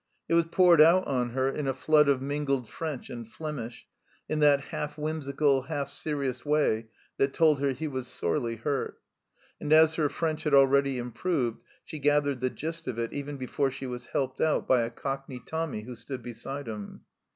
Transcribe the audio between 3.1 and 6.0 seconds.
and Flemish, in that half whimsical, half